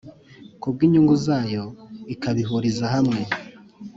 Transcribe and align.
ku 0.61 0.67
bw 0.73 0.79
inyungu 0.87 1.15
zayo 1.25 1.63
ikabihuriza 2.13 2.85
hamwe 2.95 3.21